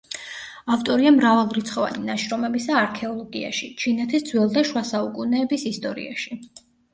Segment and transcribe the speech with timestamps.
[0.75, 6.41] ავტორია მრავალრიცხოვანი ნაშრომებისა არქეოლოგიაში, ჩინეთის ძველ და შუა საუკუნეების ისტორიაში.